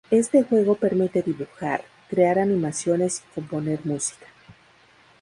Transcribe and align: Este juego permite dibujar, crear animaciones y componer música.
Este 0.09 0.41
juego 0.41 0.73
permite 0.77 1.21
dibujar, 1.21 1.83
crear 2.09 2.39
animaciones 2.39 3.19
y 3.21 3.35
componer 3.35 3.81
música. 3.83 4.25